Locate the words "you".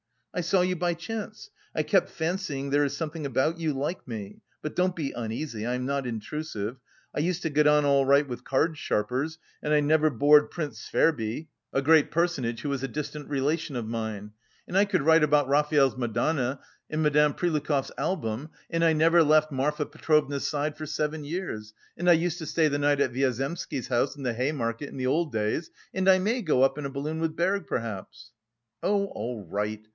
0.61-0.75, 3.59-3.71